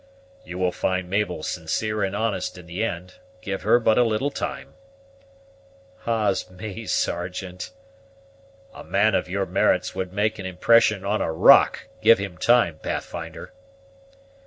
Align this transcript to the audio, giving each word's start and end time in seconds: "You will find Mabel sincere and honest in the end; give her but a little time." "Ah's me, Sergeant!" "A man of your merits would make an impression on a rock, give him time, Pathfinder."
"You 0.43 0.57
will 0.57 0.71
find 0.71 1.07
Mabel 1.11 1.43
sincere 1.43 2.03
and 2.03 2.15
honest 2.15 2.57
in 2.57 2.65
the 2.65 2.83
end; 2.83 3.19
give 3.39 3.61
her 3.61 3.79
but 3.79 3.99
a 3.99 4.03
little 4.03 4.31
time." 4.31 4.73
"Ah's 6.07 6.49
me, 6.49 6.87
Sergeant!" 6.87 7.69
"A 8.73 8.83
man 8.83 9.13
of 9.13 9.29
your 9.29 9.45
merits 9.45 9.93
would 9.93 10.11
make 10.11 10.39
an 10.39 10.45
impression 10.47 11.05
on 11.05 11.21
a 11.21 11.31
rock, 11.31 11.87
give 12.01 12.17
him 12.17 12.39
time, 12.39 12.79
Pathfinder." 12.79 13.53